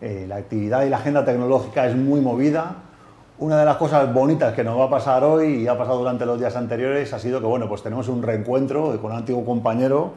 eh, 0.00 0.26
la 0.28 0.36
actividad 0.36 0.84
y 0.84 0.90
la 0.90 0.98
agenda 0.98 1.24
tecnológica 1.24 1.86
es 1.86 1.96
muy 1.96 2.20
movida. 2.20 2.76
Una 3.38 3.58
de 3.58 3.64
las 3.64 3.76
cosas 3.76 4.12
bonitas 4.12 4.54
que 4.54 4.62
nos 4.62 4.78
va 4.78 4.84
a 4.84 4.90
pasar 4.90 5.24
hoy 5.24 5.62
y 5.62 5.68
ha 5.68 5.76
pasado 5.76 5.98
durante 5.98 6.24
los 6.24 6.38
días 6.38 6.54
anteriores 6.56 7.12
ha 7.12 7.18
sido 7.18 7.40
que 7.40 7.46
bueno, 7.46 7.68
pues 7.68 7.82
tenemos 7.82 8.08
un 8.08 8.22
reencuentro 8.22 9.00
con 9.00 9.12
un 9.12 9.18
antiguo 9.18 9.44
compañero, 9.44 10.14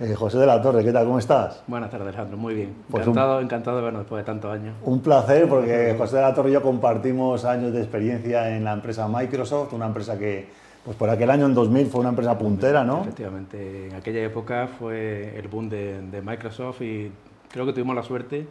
eh, 0.00 0.14
José 0.14 0.38
de 0.38 0.46
la 0.46 0.60
Torre. 0.60 0.84
¿Qué 0.84 0.92
tal? 0.92 1.04
¿Cómo 1.04 1.18
estás? 1.18 1.62
Buenas 1.68 1.90
tardes, 1.90 2.08
Alejandro. 2.08 2.36
Muy 2.36 2.54
bien. 2.54 2.74
Pues 2.90 3.02
encantado, 3.02 3.40
encantado 3.40 3.76
de 3.76 3.82
vernos 3.84 4.02
después 4.02 4.20
de 4.20 4.26
tantos 4.26 4.52
años. 4.52 4.74
Un 4.82 5.00
placer 5.00 5.48
porque 5.48 5.94
José 5.96 6.16
de 6.16 6.22
la 6.22 6.34
Torre 6.34 6.50
y 6.50 6.52
yo 6.54 6.62
compartimos 6.62 7.44
años 7.44 7.72
de 7.72 7.80
experiencia 7.80 8.56
en 8.56 8.64
la 8.64 8.72
empresa 8.72 9.06
Microsoft, 9.08 9.72
una 9.72 9.86
empresa 9.86 10.18
que 10.18 10.48
pues 10.84 10.96
por 10.96 11.08
aquel 11.10 11.30
año 11.30 11.46
en 11.46 11.54
2000 11.54 11.86
fue 11.86 12.00
una 12.00 12.10
empresa 12.10 12.36
puntera, 12.36 12.82
¿no? 12.82 13.02
Efectivamente, 13.02 13.88
en 13.88 13.94
aquella 13.94 14.24
época 14.24 14.68
fue 14.80 15.38
el 15.38 15.46
boom 15.46 15.68
de 15.68 16.22
Microsoft 16.24 16.82
y 16.82 17.12
creo 17.48 17.66
que 17.66 17.72
tuvimos 17.72 17.94
la 17.94 18.02
suerte 18.02 18.48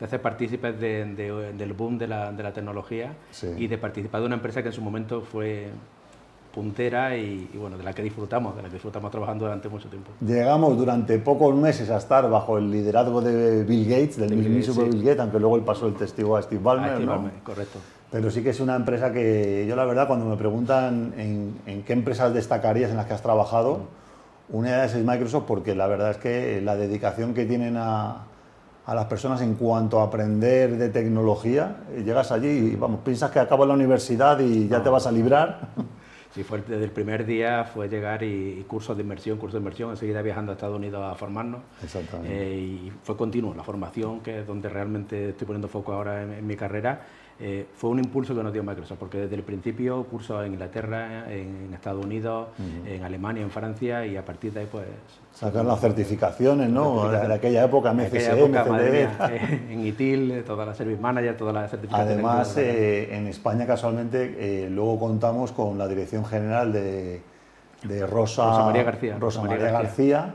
de 0.00 0.06
hacer 0.06 0.22
partícipes 0.22 0.80
del 0.80 1.74
boom 1.76 1.98
de 1.98 2.08
la, 2.08 2.52
tecnología 2.54 3.12
y 3.56 3.66
de 3.66 3.78
participar 3.78 4.22
de 4.22 4.26
una 4.26 4.36
empresa 4.36 4.62
que 4.62 4.68
en 4.68 4.74
su 4.74 4.80
momento 4.80 5.20
fue 5.20 5.68
puntera 6.52 7.16
y, 7.16 7.48
bueno, 7.54 7.78
de 7.78 7.84
la 7.84 7.92
que 7.92 8.02
disfrutamos, 8.02 8.56
de 8.56 8.62
la 8.62 8.68
que 8.68 8.74
disfrutamos 8.74 9.10
trabajando 9.12 9.44
durante 9.44 9.68
mucho 9.68 9.88
tiempo. 9.88 10.10
Llegamos 10.20 10.76
durante 10.76 11.16
pocos 11.20 11.54
meses 11.54 11.90
a 11.90 11.98
estar 11.98 12.28
bajo 12.28 12.58
el 12.58 12.70
liderazgo 12.72 13.20
de 13.20 13.62
Bill 13.62 13.84
Gates, 13.84 14.16
del 14.16 14.34
mismísimo 14.34 14.84
Bill, 14.84 15.00
Gates, 15.00 15.20
aunque 15.20 15.38
luego 15.38 15.56
él 15.56 15.62
pasó 15.62 15.86
el 15.86 15.94
testigo 15.94 16.36
a 16.36 16.42
Steve 16.42 16.60
Ballmer, 16.60 17.00
¿no? 17.02 17.30
correcto. 17.44 17.78
Pero 18.10 18.32
sí 18.32 18.42
que 18.42 18.50
es 18.50 18.58
una 18.58 18.74
empresa 18.74 19.12
que 19.12 19.64
yo 19.68 19.76
la 19.76 19.84
verdad 19.84 20.08
cuando 20.08 20.26
me 20.26 20.36
preguntan 20.36 21.14
en, 21.16 21.82
qué 21.84 21.92
empresas 21.92 22.34
destacarías 22.34 22.90
en 22.90 22.96
las 22.96 23.06
que 23.06 23.14
has 23.14 23.22
trabajado, 23.22 23.82
una 24.48 24.70
de 24.70 24.74
ellas 24.78 24.96
es 24.96 25.04
Microsoft 25.04 25.44
porque 25.46 25.76
la 25.76 25.86
verdad 25.86 26.10
es 26.10 26.16
que 26.16 26.60
la 26.60 26.74
dedicación 26.74 27.34
que 27.34 27.44
tienen 27.44 27.76
a, 27.76 28.24
a 28.90 28.94
las 28.96 29.04
personas 29.04 29.40
en 29.40 29.54
cuanto 29.54 30.00
a 30.00 30.02
aprender 30.02 30.76
de 30.76 30.88
tecnología. 30.88 31.76
Llegas 32.04 32.32
allí 32.32 32.48
y 32.48 32.74
vamos, 32.74 33.02
piensas 33.04 33.30
que 33.30 33.38
acaba 33.38 33.64
la 33.64 33.74
universidad 33.74 34.40
y 34.40 34.66
ya 34.66 34.82
te 34.82 34.90
vas 34.90 35.06
a 35.06 35.12
librar. 35.12 35.68
Sí, 36.32 36.44
fue 36.44 36.60
desde 36.60 36.84
el 36.84 36.92
primer 36.92 37.26
día 37.26 37.64
fue 37.64 37.88
llegar 37.88 38.22
y, 38.22 38.64
cursos 38.68 38.96
de 38.96 39.02
inmersión, 39.02 39.36
cursos 39.36 39.54
de 39.54 39.58
inmersión, 39.58 39.90
enseguida 39.90 40.22
viajando 40.22 40.52
a 40.52 40.54
Estados 40.54 40.76
Unidos 40.76 41.02
a 41.02 41.16
formarnos. 41.16 41.62
Exactamente. 41.82 42.32
Eh, 42.32 42.56
y 42.56 42.92
fue 43.02 43.16
continuo 43.16 43.52
la 43.52 43.64
formación, 43.64 44.20
que 44.20 44.38
es 44.38 44.46
donde 44.46 44.68
realmente 44.68 45.30
estoy 45.30 45.48
poniendo 45.48 45.66
foco 45.66 45.92
ahora 45.92 46.22
en 46.22 46.46
mi 46.46 46.54
carrera 46.54 47.00
eh, 47.42 47.66
fue 47.74 47.88
un 47.88 47.98
impulso 47.98 48.34
que 48.34 48.42
nos 48.42 48.52
dio 48.52 48.62
Microsoft, 48.62 48.98
porque 48.98 49.16
desde 49.16 49.34
el 49.34 49.42
principio 49.42 50.04
curso 50.04 50.44
en 50.44 50.52
Inglaterra, 50.52 51.32
en 51.32 51.72
Estados 51.72 52.04
Unidos, 52.04 52.48
en 52.86 53.02
Alemania, 53.02 53.42
en 53.42 53.50
Francia, 53.50 54.04
y 54.04 54.18
a 54.18 54.24
partir 54.24 54.52
de 54.52 54.60
ahí 54.60 54.68
pues... 54.70 54.84
Sacar 55.32 55.64
las 55.64 55.80
certificaciones, 55.80 56.68
¿no? 56.68 57.08
De 57.08 57.32
aquella 57.32 57.64
época, 57.64 57.94
MCSE, 57.94 58.46
MCDE... 58.46 59.04
Eh, 59.04 59.66
en 59.70 59.86
ITIL, 59.86 60.30
eh, 60.32 60.42
todas 60.42 60.68
las 60.68 60.76
Service 60.76 61.00
Manager, 61.00 61.34
todas 61.34 61.54
las 61.54 61.70
certificaciones... 61.70 62.12
Además, 62.12 62.56
en 62.58 63.26
España 63.26 63.66
casualmente 63.66 64.68
luego 64.70 64.98
contamos 64.98 65.52
con 65.52 65.78
la 65.78 65.88
Dirección 65.88 66.26
General 66.26 66.70
de, 66.70 67.22
Rosa, 68.06 68.66
María 68.66 68.82
García. 68.82 69.16
Rosa 69.18 69.40
María, 69.40 69.70
García. 69.70 70.34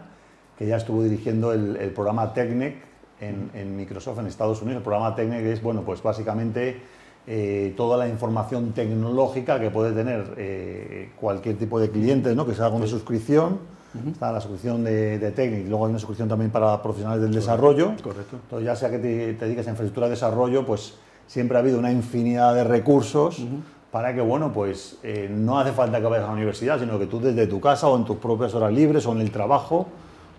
que 0.57 0.65
ya 0.65 0.77
estuvo 0.77 1.03
dirigiendo 1.03 1.53
el, 1.53 1.91
programa 1.93 2.33
TECNIC 2.33 2.94
en, 3.25 3.51
en, 3.53 3.75
Microsoft 3.75 4.19
en 4.19 4.27
Estados 4.27 4.61
Unidos. 4.61 4.77
El 4.77 4.83
programa 4.83 5.15
TECNIC 5.15 5.45
es, 5.45 5.61
bueno, 5.61 5.81
pues 5.81 6.01
básicamente 6.01 6.81
eh, 7.27 7.73
toda 7.75 7.97
la 7.97 8.07
información 8.07 8.71
tecnológica 8.71 9.59
que 9.59 9.71
puede 9.71 9.93
tener 9.93 10.33
eh, 10.37 11.09
cualquier 11.19 11.57
tipo 11.57 11.79
de 11.79 11.89
cliente 11.89 12.35
¿no? 12.35 12.45
que 12.45 12.53
se 12.53 12.61
haga 12.61 12.75
una 12.75 12.87
suscripción. 12.87 13.75
Está 14.11 14.29
la 14.29 14.41
suscripción 14.41 14.83
de, 14.83 15.17
de 15.19 15.45
y 15.45 15.69
luego 15.69 15.85
hay 15.85 15.91
una 15.91 15.99
suscripción 15.99 16.27
también 16.27 16.51
para 16.51 16.81
profesionales 16.81 17.21
del 17.21 17.33
desarrollo. 17.33 17.93
Correcto. 18.03 18.37
Entonces, 18.43 18.65
ya 18.65 18.75
sea 18.75 18.89
que 18.89 18.99
te, 18.99 19.33
te 19.35 19.45
dediques 19.45 19.67
a 19.67 19.69
infraestructura 19.69 20.07
de 20.07 20.11
desarrollo, 20.11 20.65
pues 20.65 20.95
siempre 21.27 21.57
ha 21.57 21.61
habido 21.61 21.79
una 21.79 21.93
infinidad 21.93 22.53
de 22.53 22.65
recursos 22.65 23.41
para 23.91 24.13
que, 24.13 24.19
bueno, 24.19 24.51
pues 24.51 24.97
eh, 25.03 25.29
no 25.31 25.57
hace 25.57 25.71
falta 25.71 26.01
que 26.01 26.07
vayas 26.07 26.25
a 26.25 26.27
la 26.27 26.33
universidad, 26.33 26.77
sino 26.77 26.99
que 26.99 27.05
tú 27.05 27.21
desde 27.21 27.47
tu 27.47 27.61
casa 27.61 27.87
o 27.87 27.95
en 27.95 28.03
tus 28.03 28.17
propias 28.17 28.53
horas 28.53 28.73
libres 28.73 29.05
o 29.05 29.13
en 29.13 29.21
el 29.21 29.31
trabajo 29.31 29.87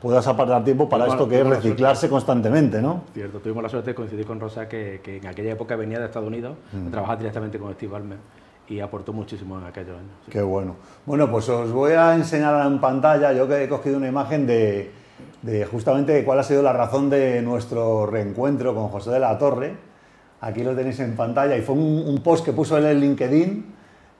puedas 0.06 0.26
apartar 0.28 0.62
tiempo 0.62 0.88
para 0.88 1.08
esto 1.08 1.28
que 1.28 1.40
es 1.40 1.46
reciclarse 1.46 2.08
constantemente, 2.08 2.80
¿no? 2.80 3.02
Cierto, 3.12 3.40
tuvimos 3.40 3.60
la 3.64 3.68
suerte 3.68 3.90
de 3.90 3.94
coincidir 3.96 4.24
con 4.24 4.38
Rosa, 4.38 4.68
que, 4.68 5.00
en 5.04 5.26
aquella 5.26 5.50
época 5.50 5.74
venía 5.74 5.98
de 5.98 6.06
Estados 6.06 6.28
Unidos 6.28 6.56
a 6.86 6.90
trabajar 6.92 7.18
directamente 7.18 7.58
con 7.58 7.74
Steve 7.74 7.90
Ballmer 7.90 8.18
y 8.68 8.78
aportó 8.78 9.12
muchísimo 9.12 9.58
en 9.58 9.64
aquellos 9.64 9.98
años. 9.98 10.12
Qué 10.30 10.42
bueno. 10.42 10.76
Bueno, 11.06 11.28
pues 11.28 11.48
os 11.48 11.72
voy 11.72 11.94
a 11.94 12.14
enseñar 12.14 12.64
en 12.66 12.80
pantalla, 12.80 13.32
yo 13.32 13.48
que 13.48 13.64
he 13.64 13.68
cogido 13.68 13.96
una 13.96 14.06
imagen 14.06 14.46
de, 14.46 14.92
justamente 15.72 16.24
cuál 16.24 16.38
ha 16.38 16.44
sido 16.44 16.62
la 16.62 16.72
razón 16.72 17.10
de 17.10 17.42
nuestro 17.42 18.06
reencuentro 18.06 18.76
con 18.76 18.86
José 18.88 19.10
de 19.10 19.18
la 19.18 19.36
Torre. 19.38 19.74
Aquí 20.40 20.62
lo 20.62 20.76
tenéis 20.76 21.00
en 21.00 21.16
pantalla 21.16 21.56
y 21.56 21.62
fue 21.62 21.74
un, 21.74 22.04
un 22.06 22.22
post 22.22 22.44
que 22.44 22.52
puso 22.52 22.78
él 22.78 22.86
en 22.86 23.00
LinkedIn 23.00 23.75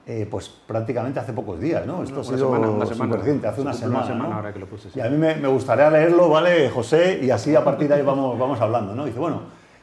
eh, 0.09 0.25
pues 0.31 0.47
prácticamente 0.47 1.19
hace 1.19 1.33
pocos 1.33 1.59
días, 1.59 1.85
¿no? 1.85 2.01
Esto 2.01 2.21
ha 2.21 2.23
sido 2.23 2.47
una 2.49 2.85
semana, 2.85 3.17
reciente, 3.17 3.45
hace 3.45 3.59
una 3.59 3.73
semana. 3.73 4.37
ahora 4.37 4.53
que 4.53 4.59
lo 4.59 4.65
puse, 4.65 4.87
Y 4.95 5.01
a 5.01 5.09
mí 5.09 5.17
me, 5.17 5.35
gustaría 5.49 5.89
leerlo, 5.89 6.29
¿vale, 6.29 6.69
José? 6.69 7.19
Y 7.21 7.29
así 7.29 7.53
a 7.57 7.63
partir 7.65 7.89
de 7.89 7.95
ahí 7.95 8.03
vamos, 8.03 8.39
vamos 8.39 8.61
hablando, 8.61 8.95
¿no? 8.95 9.03
Dice, 9.03 9.19
bueno, 9.19 9.41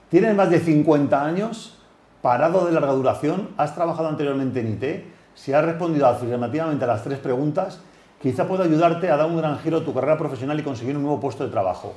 tienes 0.08 0.34
más 0.34 0.48
de 0.48 0.60
50 0.60 1.22
años, 1.22 1.76
parado 2.22 2.64
de 2.64 2.72
larga 2.72 2.92
duración, 2.92 3.50
has 3.58 3.74
trabajado 3.74 4.08
anteriormente 4.08 4.60
en 4.60 4.68
IT, 4.68 5.04
si 5.34 5.52
has 5.52 5.62
respondido 5.62 6.06
afirmativamente 6.06 6.84
a 6.84 6.88
las 6.88 7.02
tres 7.02 7.18
preguntas, 7.18 7.82
quizá 8.22 8.48
pueda 8.48 8.64
ayudarte 8.64 9.10
a 9.10 9.18
dar 9.18 9.26
un 9.26 9.36
gran 9.36 9.58
giro 9.58 9.80
a 9.80 9.84
tu 9.84 9.92
carrera 9.92 10.16
profesional 10.16 10.58
y 10.58 10.62
conseguir 10.62 10.96
un 10.96 11.02
nuevo 11.02 11.20
puesto 11.20 11.44
de 11.44 11.50
trabajo. 11.50 11.92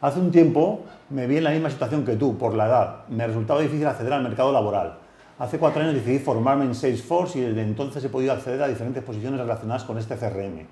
Hace 0.00 0.20
un 0.20 0.30
tiempo 0.30 0.84
me 1.10 1.26
vi 1.26 1.38
en 1.38 1.44
la 1.44 1.50
misma 1.50 1.70
situación 1.70 2.04
que 2.04 2.14
tú, 2.14 2.38
por 2.38 2.54
la 2.54 2.66
edad. 2.66 2.96
Me 3.08 3.26
resultaba 3.26 3.60
difícil 3.60 3.88
acceder 3.88 4.12
al 4.12 4.22
mercado 4.22 4.52
laboral 4.52 5.03
Hace 5.36 5.58
cuatro 5.58 5.82
años 5.82 5.94
decidí 5.94 6.20
formarme 6.20 6.64
en 6.64 6.76
Salesforce 6.76 7.40
y 7.40 7.42
desde 7.42 7.62
entonces 7.62 8.04
he 8.04 8.08
podido 8.08 8.32
acceder 8.32 8.62
a 8.62 8.68
diferentes 8.68 9.02
posiciones 9.02 9.40
relacionadas 9.40 9.82
con 9.82 9.98
este 9.98 10.14
CRM. 10.14 10.64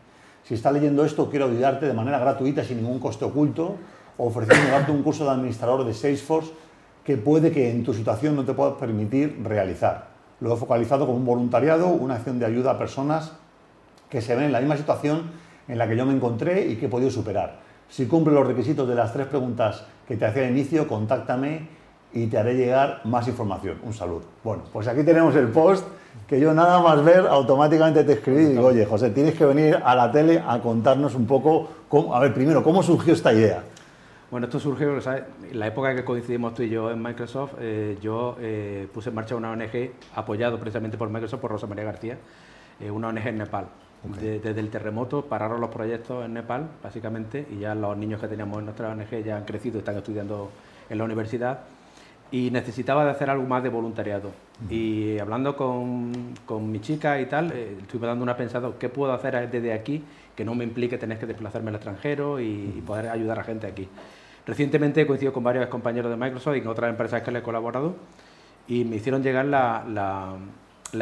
Si 0.44 0.54
estás 0.54 0.72
leyendo 0.72 1.04
esto, 1.04 1.28
quiero 1.28 1.46
ayudarte 1.46 1.86
de 1.86 1.92
manera 1.92 2.20
gratuita, 2.20 2.62
sin 2.62 2.76
ningún 2.76 3.00
coste 3.00 3.24
oculto, 3.24 3.74
ofreciendo 4.18 4.70
darte 4.70 4.92
un 4.92 5.02
curso 5.02 5.24
de 5.24 5.30
administrador 5.30 5.84
de 5.84 5.92
Salesforce 5.92 6.52
que 7.02 7.16
puede 7.16 7.50
que 7.50 7.72
en 7.72 7.82
tu 7.82 7.92
situación 7.92 8.36
no 8.36 8.44
te 8.44 8.52
pueda 8.52 8.76
permitir 8.78 9.40
realizar. 9.42 10.10
Lo 10.38 10.54
he 10.54 10.56
focalizado 10.56 11.06
como 11.06 11.18
un 11.18 11.24
voluntariado, 11.24 11.88
una 11.88 12.14
acción 12.14 12.38
de 12.38 12.46
ayuda 12.46 12.70
a 12.70 12.78
personas 12.78 13.32
que 14.08 14.20
se 14.20 14.36
ven 14.36 14.44
en 14.44 14.52
la 14.52 14.60
misma 14.60 14.76
situación 14.76 15.32
en 15.66 15.76
la 15.76 15.88
que 15.88 15.96
yo 15.96 16.06
me 16.06 16.14
encontré 16.14 16.68
y 16.68 16.76
que 16.76 16.86
he 16.86 16.88
podido 16.88 17.10
superar. 17.10 17.58
Si 17.88 18.06
cumple 18.06 18.32
los 18.32 18.46
requisitos 18.46 18.88
de 18.88 18.94
las 18.94 19.12
tres 19.12 19.26
preguntas 19.26 19.86
que 20.06 20.16
te 20.16 20.24
hacía 20.24 20.44
al 20.44 20.50
inicio, 20.50 20.86
contáctame 20.86 21.81
y 22.12 22.26
te 22.26 22.38
haré 22.38 22.54
llegar 22.54 23.00
más 23.04 23.26
información. 23.28 23.78
Un 23.82 23.92
saludo. 23.92 24.22
Bueno, 24.44 24.64
pues 24.72 24.86
aquí 24.88 25.02
tenemos 25.02 25.34
el 25.36 25.48
post 25.48 25.86
que 26.26 26.38
yo 26.38 26.52
nada 26.54 26.80
más 26.80 27.02
ver 27.04 27.26
automáticamente 27.26 28.04
te 28.04 28.12
escribí 28.12 28.42
y 28.42 28.46
digo, 28.46 28.66
oye, 28.66 28.84
José, 28.86 29.10
tienes 29.10 29.34
que 29.34 29.44
venir 29.44 29.78
a 29.82 29.94
la 29.94 30.10
tele 30.10 30.42
a 30.46 30.60
contarnos 30.60 31.14
un 31.14 31.26
poco, 31.26 31.68
cómo, 31.88 32.14
a 32.14 32.20
ver, 32.20 32.34
primero, 32.34 32.62
¿cómo 32.62 32.82
surgió 32.82 33.12
esta 33.14 33.32
idea? 33.32 33.62
Bueno, 34.30 34.46
esto 34.46 34.58
surgió, 34.58 34.98
¿sabes? 35.00 35.24
En 35.50 35.58
la 35.58 35.66
época 35.66 35.94
que 35.94 36.04
coincidimos 36.04 36.54
tú 36.54 36.62
y 36.62 36.70
yo 36.70 36.90
en 36.90 37.02
Microsoft, 37.02 37.52
eh, 37.60 37.98
yo 38.00 38.36
eh, 38.40 38.88
puse 38.92 39.10
en 39.10 39.14
marcha 39.14 39.36
una 39.36 39.50
ONG 39.50 39.90
apoyado 40.14 40.58
precisamente 40.58 40.96
por 40.96 41.10
Microsoft, 41.10 41.40
por 41.40 41.50
Rosa 41.50 41.66
María 41.66 41.84
García, 41.84 42.16
eh, 42.80 42.90
una 42.90 43.08
ONG 43.08 43.26
en 43.26 43.38
Nepal. 43.38 43.66
desde 44.20 44.58
el 44.58 44.70
terremoto 44.70 45.26
pararon 45.26 45.60
los 45.60 45.70
proyectos 45.70 46.24
en 46.24 46.32
Nepal, 46.32 46.66
básicamente, 46.82 47.46
y 47.50 47.58
ya 47.58 47.74
los 47.74 47.96
niños 47.96 48.20
que 48.20 48.28
teníamos 48.28 48.58
en 48.58 48.64
nuestra 48.64 48.88
ONG 48.88 49.22
ya 49.22 49.36
han 49.36 49.44
crecido, 49.44 49.78
están 49.78 49.96
estudiando 49.96 50.50
en 50.88 50.98
la 50.98 51.04
universidad 51.04 51.60
y 52.32 52.50
necesitaba 52.50 53.04
de 53.04 53.10
hacer 53.10 53.28
algo 53.28 53.46
más 53.46 53.62
de 53.62 53.68
voluntariado. 53.68 54.32
Y 54.70 55.18
hablando 55.18 55.54
con, 55.54 56.32
con, 56.46 56.72
mi 56.72 56.80
chica 56.80 57.20
y 57.20 57.26
tal, 57.26 57.52
eh, 57.52 57.76
estuve 57.82 58.06
dando 58.06 58.22
una 58.22 58.36
pensada, 58.36 58.70
¿qué 58.78 58.88
puedo 58.88 59.12
hacer 59.12 59.50
desde 59.50 59.72
aquí 59.74 60.02
que 60.34 60.44
no 60.44 60.54
me 60.54 60.64
implique 60.64 60.96
tener 60.96 61.18
que 61.18 61.26
desplazarme 61.26 61.68
al 61.68 61.74
extranjero 61.74 62.40
y, 62.40 62.82
poder 62.86 63.10
ayudar 63.10 63.38
a 63.38 63.44
gente 63.44 63.66
aquí? 63.66 63.86
Recientemente 64.46 65.02
he 65.02 65.06
coincidido 65.06 65.34
con 65.34 65.44
varios 65.44 65.66
compañeros 65.66 66.10
de 66.10 66.16
Microsoft 66.16 66.56
y 66.56 66.60
en 66.60 66.66
otras 66.68 66.88
empresas 66.88 67.22
que 67.22 67.30
le 67.30 67.40
he 67.40 67.42
colaborado 67.42 67.96
y 68.66 68.84
me 68.84 68.96
hicieron 68.96 69.22
llegar 69.22 69.44
la, 69.44 69.84
la 69.86 70.34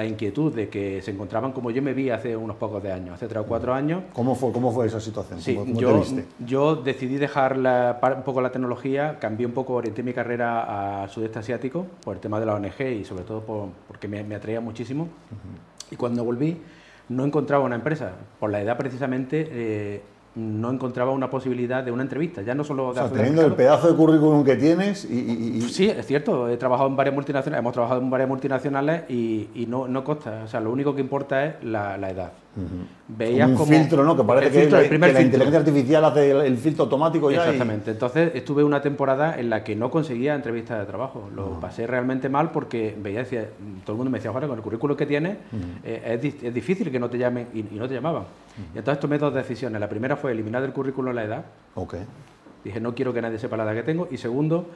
inquietud 0.06 0.54
de 0.54 0.69
que 0.69 1.02
se 1.02 1.10
encontraban 1.10 1.52
como 1.52 1.70
yo 1.70 1.82
me 1.82 1.92
vi 1.92 2.10
hace 2.10 2.37
unos 2.37 2.56
pocos 2.56 2.82
de 2.82 2.92
años, 2.92 3.14
hace 3.14 3.26
tres 3.26 3.42
o 3.42 3.46
cuatro 3.46 3.75
años. 3.75 4.04
¿Cómo 4.12 4.34
fue, 4.34 4.52
cómo 4.52 4.72
fue 4.72 4.87
esa 4.87 5.00
situación? 5.00 5.40
Sí, 5.40 5.58
yo, 5.75 6.02
yo, 6.38 6.76
decidí 6.76 7.16
dejar 7.16 7.56
un 7.56 8.22
poco 8.22 8.40
la 8.40 8.52
tecnología, 8.52 9.19
cambié 9.19 9.46
un 9.46 9.52
poco, 9.52 9.75
orienté 9.75 10.02
mi 10.02 10.12
carrera 10.12 11.02
al 11.02 11.10
sudeste 11.10 11.40
asiático 11.40 11.87
por 12.04 12.16
el 12.16 12.20
tema 12.20 12.38
de 12.38 12.46
la 12.46 12.54
ONG 12.54 12.81
y 13.00 13.04
sobre 13.04 13.25
todo 13.25 13.72
porque 13.88 14.08
me, 14.08 14.34
atraía 14.34 14.60
muchísimo. 14.60 15.08
Y 15.90 15.96
cuando 15.96 16.25
volví 16.25 16.56
no 17.08 17.25
encontraba 17.25 17.64
una 17.64 17.75
empresa, 17.75 18.12
por 18.38 18.50
la 18.50 18.60
edad 18.60 18.76
precisamente. 18.76 19.48
Eh, 19.50 20.02
no 20.35 20.71
encontraba 20.71 21.11
una 21.11 21.29
posibilidad 21.29 21.82
de 21.82 21.91
una 21.91 22.03
entrevista, 22.03 22.43
ya 22.43 22.55
no 22.55 22.62
solo 22.62 22.85
de 22.94 23.00
o 23.00 23.09
sea, 23.09 23.09
teniendo 23.09 23.43
el 23.44 23.55
pedazo 23.55 23.88
de 23.91 23.97
currículum 23.97 24.44
que 24.44 24.56
tienes 24.56 25.05
y, 25.05 25.61
Sí, 25.62 25.88
es 25.88 26.06
cierto, 26.06 26.49
he 26.49 26.56
trabajado 26.56 26.88
en 26.88 26.97
varias 26.97 27.15
multinacionales, 27.15 27.61
hemos 27.61 27.73
trabajado 27.73 28.00
en 28.00 28.11
varias 28.11 28.29
multinacionales 28.29 29.11
y, 29.11 29.67
no, 29.69 29.88
no 29.88 30.05
consta, 30.05 30.43
o 30.44 30.49
sea, 30.49 30.61
lo 30.61 30.71
único 30.71 30.94
que 30.94 31.00
importa 31.00 31.44
es 31.44 31.55
la, 31.65 31.97
edad. 32.11 32.32
Veías 33.06 33.49
un 33.49 33.55
como 33.55 33.67
filtro, 33.67 34.05
¿no? 34.05 34.17
Que 34.17 34.25
parece 34.25 34.50
que, 34.50 34.61
filtro, 34.61 34.76
la, 34.79 34.82
el 34.82 34.88
primer 34.88 35.11
que 35.11 35.14
la 35.14 35.20
filtro. 35.20 35.37
inteligencia 35.38 35.58
artificial 35.61 36.05
hace 36.05 36.31
el, 36.32 36.41
el 36.41 36.56
filtro 36.58 36.85
automático 36.85 37.31
ya. 37.31 37.37
y- 37.37 37.41
Exactamente. 37.41 37.91
Entonces 37.93 38.32
estuve 38.35 38.64
una 38.64 38.81
temporada 38.82 39.38
en 39.38 39.50
la 39.50 39.62
que 39.62 39.76
no 39.76 39.91
conseguía 39.91 40.35
entrevistas 40.35 40.79
de 40.81 40.87
trabajo. 40.87 41.29
Lo 41.35 41.61
pasé 41.61 41.87
realmente 41.87 42.29
mal 42.29 42.50
porque 42.50 42.97
veía, 43.00 43.20
decía, 43.20 43.49
todo 43.85 43.93
el 43.94 43.97
mundo 43.99 44.11
me 44.11 44.19
decía, 44.19 44.32
Juan, 44.32 44.47
con 44.49 44.56
el 44.58 44.62
currículo 44.62 44.97
que 44.97 45.06
tienes 45.06 45.37
eh, 45.85 46.02
es, 46.14 46.23
di- 46.23 46.35
es 46.47 46.52
difícil 46.52 46.91
que 46.91 46.99
no 46.99 47.08
te 47.08 47.19
llamen 47.19 47.47
y, 47.55 47.61
y 47.61 47.76
no 47.79 47.87
te 47.88 47.94
llamaban. 47.94 48.25
Y 48.75 48.79
entonces 48.79 49.00
tomé 49.00 49.17
dos 49.19 49.32
decisiones. 49.32 49.81
La 49.81 49.88
primera 49.88 50.17
fue 50.17 50.32
eliminar 50.32 50.61
del 50.62 50.73
currículo 50.73 51.12
la 51.12 51.25
edad. 51.25 51.44
Dije, 52.64 52.79
no 52.81 52.94
quiero 52.94 53.14
que 53.14 53.23
nadie 53.23 53.38
sepa 53.38 53.56
la 53.56 53.62
edad 53.64 53.75
que 53.75 53.82
tengo. 53.85 54.08
Y 54.11 54.19
segundo, 54.19 54.67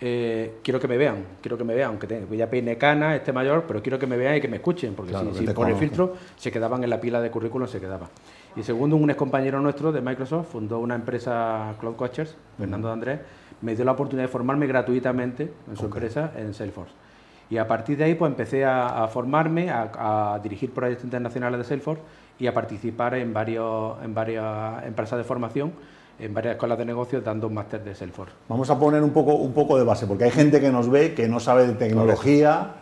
eh, 0.00 0.54
quiero 0.62 0.80
que 0.80 0.88
me 0.88 0.96
vean. 0.96 1.24
Quiero 1.40 1.56
que 1.56 1.64
me 1.64 1.74
vean, 1.74 1.90
aunque 1.90 2.06
tenga- 2.06 2.34
ya 2.34 2.48
peine 2.50 2.76
cana, 2.76 3.14
esté 3.14 3.32
mayor, 3.32 3.64
pero 3.68 3.82
quiero 3.82 3.98
que 3.98 4.06
me 4.06 4.16
vean 4.16 4.36
y 4.36 4.40
que 4.40 4.48
me 4.48 4.56
escuchen. 4.56 4.94
Porque 4.94 5.10
Claro, 5.12 5.32
si, 5.32 5.46
si 5.46 5.52
conozcan. 5.54 5.78
filtro 5.78 6.14
se 6.36 6.50
quedaban 6.50 6.82
en 6.84 6.90
la 6.90 7.00
pila 7.00 7.20
de 7.20 7.30
currículum, 7.30 7.68
se 7.68 7.80
quedaban. 7.80 8.08
Y 8.56 8.62
segundo, 8.62 8.96
un 8.96 9.08
ex 9.10 9.16
compañero 9.18 9.60
nuestro 9.60 9.92
de 9.92 10.00
Microsoft 10.00 10.48
fundó 10.52 10.78
una 10.80 10.94
empresa 10.94 11.74
Cloud 11.80 11.96
Coachers, 11.96 12.36
Fernando 12.58 12.88
de 12.88 12.92
Andrés, 12.94 13.20
me 13.62 13.74
dio 13.76 13.84
la 13.84 13.92
oportunidad 13.92 14.24
de 14.26 14.32
formarme 14.32 14.66
gratuitamente 14.66 15.52
en 15.68 15.76
su 15.76 15.86
Ok. 15.86 15.94
empresa 15.94 16.32
en 16.36 16.52
Salesforce. 16.52 16.92
Y 17.48 17.58
a 17.58 17.68
partir 17.68 17.96
de 17.98 18.04
ahí 18.04 18.14
pues 18.14 18.30
empecé 18.30 18.64
a, 18.64 19.04
a 19.04 19.08
formarme, 19.08 19.70
a, 19.70 20.34
a 20.34 20.38
dirigir 20.40 20.72
proyectos 20.72 21.04
internacionales 21.04 21.58
de 21.58 21.64
Salesforce 21.64 22.02
y 22.38 22.46
a 22.46 22.54
participar 22.54 23.14
en, 23.14 23.32
varios, 23.32 24.02
en 24.02 24.14
varias 24.14 24.84
empresas 24.84 25.18
de 25.18 25.24
formación, 25.24 25.72
en 26.22 26.32
varias 26.32 26.54
escuelas 26.54 26.78
de 26.78 26.84
negocios 26.84 27.24
dando 27.24 27.48
un 27.48 27.54
máster 27.54 27.82
de 27.82 27.94
Salesforce. 27.94 28.32
Vamos 28.48 28.70
a 28.70 28.78
poner 28.78 29.02
un 29.02 29.10
poco, 29.10 29.34
un 29.34 29.52
poco 29.52 29.76
de 29.76 29.84
base, 29.84 30.06
porque 30.06 30.24
hay 30.24 30.30
gente 30.30 30.60
que 30.60 30.70
nos 30.70 30.88
ve 30.88 31.14
que 31.14 31.26
no 31.28 31.40
sabe 31.40 31.66
de 31.66 31.72
tecnología, 31.74 32.74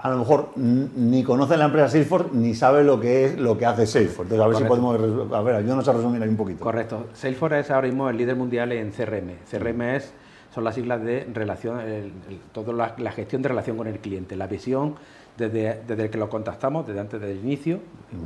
a 0.00 0.10
lo 0.10 0.18
mejor 0.18 0.50
ni 0.56 1.22
conoce 1.24 1.56
la 1.56 1.64
empresa 1.64 1.88
Salesforce 1.88 2.28
ni 2.34 2.54
sabe 2.54 2.84
lo 2.84 3.00
que 3.00 3.24
es 3.24 3.38
lo 3.38 3.56
que 3.56 3.64
hace 3.66 3.86
Salesforce. 3.86 4.34
Entonces, 4.34 4.44
a 4.44 4.48
ver 4.48 4.56
si 4.58 4.64
podemos, 4.64 5.32
a 5.32 5.40
ver, 5.42 5.54
ayúdanos 5.56 5.88
a 5.88 5.92
resumir 5.94 6.22
ahí 6.22 6.28
un 6.28 6.36
poquito. 6.36 6.62
Correcto. 6.62 7.06
Salesforce 7.14 7.60
es 7.60 7.70
ahora 7.70 7.86
mismo 7.88 8.08
el 8.10 8.16
líder 8.18 8.36
mundial 8.36 8.70
en 8.72 8.90
CRM. 8.90 9.30
CRM 9.50 9.80
es, 9.96 10.12
son 10.54 10.64
las 10.64 10.74
siglas 10.74 11.02
de 11.02 11.26
relación, 11.32 11.80
el- 11.80 12.12
el- 12.28 12.40
toda 12.52 12.72
la, 12.74 12.94
la 12.98 13.12
gestión 13.12 13.40
de 13.42 13.48
relación 13.48 13.76
con 13.78 13.86
el 13.86 13.98
cliente, 13.98 14.36
la 14.36 14.46
visión 14.46 14.94
desde, 15.38 15.80
desde 15.86 16.10
que 16.10 16.18
lo 16.18 16.28
contactamos, 16.28 16.86
desde 16.86 16.98
antes 17.00 17.20
del 17.20 17.36
inicio, 17.38 17.78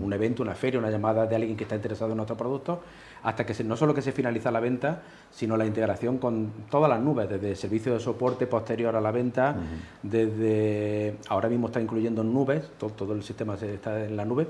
un 0.02 0.12
evento, 0.14 0.42
una 0.42 0.54
feria, 0.54 0.80
una 0.80 0.90
llamada 0.90 1.26
de 1.26 1.36
alguien 1.36 1.56
que 1.56 1.64
está 1.64 1.76
interesado 1.76 2.10
en 2.12 2.16
nuestro 2.16 2.36
producto, 2.36 2.80
hasta 3.22 3.46
que 3.46 3.54
se- 3.54 3.64
no 3.64 3.76
solo 3.76 3.94
que 3.94 4.02
se 4.02 4.12
finaliza 4.12 4.50
la 4.50 4.60
venta, 4.60 5.02
sino 5.30 5.56
la 5.56 5.64
integración 5.66 6.18
con 6.18 6.50
todas 6.70 6.88
las 6.90 7.00
nubes, 7.00 7.28
desde 7.28 7.50
el 7.50 7.56
servicio 7.56 7.94
de 7.94 8.00
soporte 8.00 8.46
posterior 8.46 8.96
a 8.96 9.00
la 9.00 9.10
venta, 9.12 9.56
desde 10.02 11.16
ahora 11.28 11.48
mismo 11.48 11.66
está 11.68 11.80
incluyendo 11.80 12.22
nubes, 12.24 12.68
todo, 12.78 12.90
todo 12.90 13.12
el 13.14 13.22
sistema 13.22 13.54
está 13.54 14.04
en 14.04 14.16
la 14.16 14.24
nube, 14.24 14.46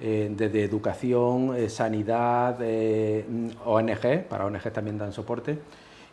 eh, 0.00 0.32
desde 0.36 0.64
educación, 0.64 1.54
eh, 1.56 1.68
sanidad, 1.68 2.56
eh, 2.60 3.24
mm, 3.28 3.48
ONG, 3.66 4.24
para 4.28 4.46
ONG 4.46 4.70
también 4.72 4.98
dan 4.98 5.12
soporte. 5.12 5.58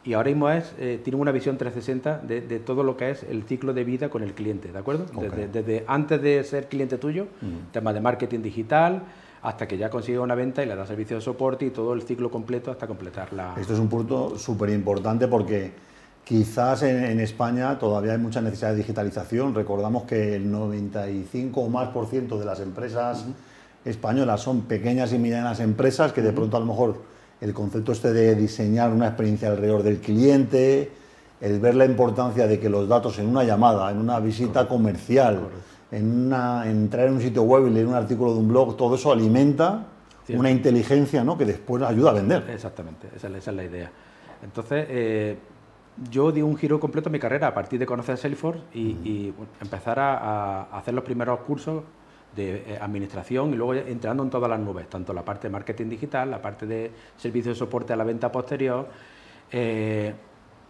Y 0.04 0.14
ahora 0.14 0.30
mismo 0.30 0.50
es, 0.50 0.74
eh, 0.80 1.02
tiene 1.04 1.20
una 1.20 1.32
visión 1.32 1.58
360 1.58 2.20
de, 2.26 2.40
de 2.42 2.60
todo 2.60 2.82
lo 2.84 2.96
que 2.96 3.10
es 3.12 3.24
el 3.24 3.44
ciclo 3.44 3.74
de 3.74 3.84
vida 3.84 4.10
con 4.10 4.24
el 4.24 4.34
cliente, 4.34 4.72
¿de 4.72 4.80
acuerdo? 4.80 5.06
Desde, 5.22 5.48
desde 5.48 5.84
antes 5.88 6.22
de 6.22 6.44
ser 6.46 6.68
cliente 6.70 6.98
tuyo, 6.98 7.28
temas 7.74 7.94
de 7.94 8.00
marketing 8.02 8.40
digital, 8.42 9.04
hasta 9.42 9.68
que 9.68 9.78
ya 9.78 9.90
consigue 9.90 10.20
una 10.20 10.36
venta 10.36 10.64
y 10.64 10.66
le 10.66 10.76
da 10.76 10.86
servicio 10.86 11.16
de 11.16 11.22
soporte 11.22 11.66
y 11.66 11.70
todo 11.70 11.94
el 11.94 12.02
ciclo 12.02 12.30
completo 12.30 12.72
hasta 12.72 12.88
completar 12.88 13.34
la... 13.34 13.56
Esto 13.60 13.74
es 13.74 13.80
un 13.80 13.88
punto 13.88 14.38
súper 14.38 14.70
importante 14.70 15.28
porque 15.28 15.72
quizás 16.24 16.84
en, 16.84 17.04
en 17.06 17.20
España 17.20 17.78
todavía 17.78 18.14
hay 18.14 18.18
mucha 18.18 18.42
necesidad 18.42 18.72
de 18.72 18.78
digitalización. 18.78 19.54
Recordamos 19.54 20.04
que 20.04 20.36
el 20.36 20.52
95 20.52 21.62
o 21.62 21.70
más 21.70 21.90
por 21.90 22.08
ciento 22.08 22.40
de 22.40 22.46
las 22.46 22.60
empresas 22.60 23.26
españolas 23.86 24.42
son 24.42 24.62
pequeñas 24.62 25.14
y 25.14 25.20
medianas 25.20 25.60
empresas 25.60 26.12
que 26.12 26.22
de 26.22 26.34
pronto 26.34 26.58
a 26.58 26.60
lo 26.60 26.66
mejor 26.66 27.02
el 27.40 27.54
concepto 27.54 27.92
este 27.92 28.14
de 28.14 28.36
diseñar 28.36 28.92
una 28.92 29.08
experiencia 29.08 29.50
alrededor 29.50 29.84
del 29.84 30.00
cliente, 30.00 30.92
el 31.40 31.60
ver 31.60 31.76
la 31.76 31.86
importancia 31.86 32.48
de 32.48 32.60
que 32.60 32.70
los 32.70 32.88
datos 32.88 33.20
en 33.20 33.28
una 33.28 33.44
llamada, 33.44 33.92
en 33.92 34.00
una 34.00 34.20
visita 34.20 34.68
comercial, 34.68 35.40
en 35.92 36.26
una, 36.28 36.70
entrar 36.70 37.08
en 37.08 37.14
un 37.14 37.22
sitio 37.22 37.44
web 37.44 37.68
y 37.68 37.70
leer 37.72 37.88
un 37.88 37.94
artículo 37.94 38.34
de 38.34 38.40
un 38.40 38.48
blog, 38.48 38.76
todo 38.76 38.96
eso 38.96 39.12
alimenta 39.12 39.86
Cierto. 40.26 40.40
una 40.40 40.52
inteligencia 40.52 41.24
¿no? 41.24 41.38
que 41.38 41.46
después 41.46 41.82
ayuda 41.84 42.12
a 42.12 42.14
vender. 42.14 42.50
Exactamente, 42.50 43.08
esa, 43.16 43.28
es 43.28 43.32
la- 43.34 43.38
esa 43.40 43.52
es 43.52 43.58
la 43.58 43.64
idea. 43.64 43.92
Entonces, 44.44 44.86
eh, 44.90 45.38
yo 46.12 46.32
di 46.32 46.42
un 46.42 46.56
giro 46.58 46.80
completo 46.80 47.10
a 47.10 47.12
mi 47.12 47.20
carrera 47.20 47.48
a 47.48 47.54
partir 47.54 47.80
de 47.80 47.86
conocer 47.86 48.18
Salesforce 48.18 48.62
y, 48.74 49.34
empezar 49.62 49.98
a, 50.00 50.64
a 50.64 50.78
hacer 50.78 50.94
los 50.94 51.04
primeros 51.04 51.40
cursos 51.40 51.84
de 52.36 52.58
eh, 52.74 52.78
administración 52.80 53.52
y 53.54 53.56
luego 53.56 53.74
entrando 53.74 54.22
en 54.22 54.30
todas 54.30 54.50
las 54.50 54.60
nubes, 54.60 54.88
tanto 54.90 55.12
la 55.14 55.24
parte 55.24 55.48
de 55.48 55.52
marketing 55.54 55.88
digital, 55.90 56.30
la 56.30 56.42
parte 56.42 56.68
de 56.68 56.92
servicio 57.18 57.52
de 57.52 57.56
soporte 57.58 57.94
a 57.94 57.96
la 57.96 58.04
venta 58.04 58.32
posterior. 58.32 58.88
eh, 59.52 60.14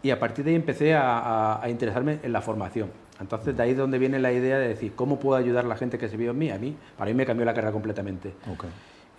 y 0.03 0.11
a 0.11 0.19
partir 0.19 0.45
de 0.45 0.51
ahí 0.51 0.55
empecé 0.55 0.93
a, 0.93 1.17
a- 1.19 1.63
a 1.63 1.69
interesarme 1.69 2.19
en 2.21 2.31
la 2.31 2.39
formación. 2.39 2.89
Entonces, 3.19 3.57
de 3.57 3.63
ahí 3.63 3.71
es 3.71 3.77
donde 3.77 3.97
viene 3.97 4.19
la 4.19 4.31
idea 4.31 4.59
de 4.59 4.67
decir, 4.67 4.93
¿cómo 4.95 5.19
puedo 5.19 5.37
ayudar 5.37 5.65
a 5.65 5.67
la 5.67 5.75
gente 5.75 5.97
que 5.97 6.07
se 6.07 6.17
vio 6.17 6.31
en 6.31 6.37
mí? 6.37 6.51
A 6.51 6.57
mí, 6.59 6.75
para 6.97 7.09
mí 7.09 7.15
me 7.15 7.25
cambió 7.25 7.45
la 7.45 7.53
carrera 7.53 7.71
completamente. 7.71 8.33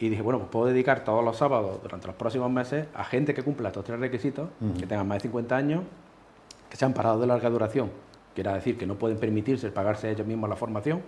Y 0.01 0.09
dije, 0.09 0.23
bueno, 0.23 0.39
pues 0.39 0.51
puedo 0.51 0.67
dedicar 0.67 1.03
todos 1.03 1.25
los 1.25 1.37
sábados 1.37 1.83
durante 1.83 2.07
los 2.07 2.15
próximos 2.15 2.51
meses 2.51 2.87
a 2.95 3.03
gente 3.05 3.35
que 3.35 3.43
cumpla 3.43 3.69
estos 3.69 3.85
tres 3.85 3.99
requisitos, 3.99 4.49
que 4.79 4.87
tengan 4.87 5.09
más 5.09 5.17
de 5.19 5.23
50 5.23 5.57
años, 5.57 5.83
que 6.71 6.77
sean 6.77 6.93
parados 6.93 7.21
de 7.21 7.27
larga 7.27 7.51
duración, 7.51 7.91
quiera 8.35 8.55
decir 8.55 8.79
que 8.79 8.87
no 8.87 8.95
pueden 8.95 9.19
permitirse 9.19 9.69
pagarse 9.71 10.09
ellos 10.09 10.25
mismos 10.27 10.49
la 10.49 10.55
formación, 10.55 11.03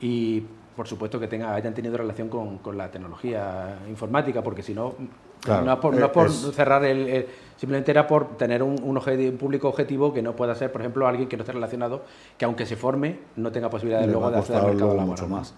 y 0.00 0.42
por 0.76 0.86
supuesto 0.86 1.18
que 1.18 1.26
tengan, 1.26 1.54
hayan 1.54 1.72
tenido 1.74 1.96
relación 1.96 2.28
con, 2.28 2.58
con 2.58 2.76
la 2.76 2.90
tecnología 2.90 3.78
informática, 3.88 4.42
porque 4.42 4.62
si 4.62 4.74
no, 4.74 4.94
Claro, 5.40 5.64
no 5.64 5.72
es 5.74 5.78
por, 5.78 5.94
no 5.94 6.06
es 6.06 6.12
por 6.12 6.26
es- 6.26 6.50
cerrar 6.54 6.84
el, 6.84 7.08
el- 7.08 7.26
Simplemente 7.56 7.90
era 7.90 8.06
por 8.06 8.36
tener 8.36 8.62
un, 8.62 8.76
un 8.82 8.96
objeti- 8.96 9.30
un 9.30 9.38
público 9.38 9.68
objetivo 9.68 10.12
que 10.12 10.20
no 10.20 10.36
pueda 10.36 10.54
ser, 10.54 10.70
por 10.72 10.82
ejemplo, 10.82 11.06
alguien 11.06 11.26
que 11.28 11.36
no 11.38 11.42
esté 11.42 11.52
relacionado, 11.52 12.02
que 12.36 12.44
aunque 12.44 12.66
se 12.66 12.76
forme, 12.76 13.20
no 13.36 13.50
tenga 13.52 13.70
posibilidad 13.70 14.00
Le 14.02 14.08
luego 14.08 14.30
de 14.30 14.36
acceder 14.38 14.60
al 14.60 14.66
mercado 14.66 14.90
laboral. 14.94 15.06
mucho 15.08 15.26
más. 15.28 15.54